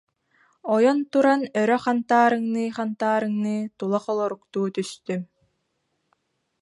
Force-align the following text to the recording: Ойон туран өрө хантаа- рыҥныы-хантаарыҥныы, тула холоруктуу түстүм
Ойон 0.75 0.99
туран 1.11 1.41
өрө 1.61 1.77
хантаа- 1.83 2.29
рыҥныы-хантаарыҥныы, 2.31 3.57
тула 3.77 3.99
холоруктуу 4.05 4.67
түстүм 4.75 5.21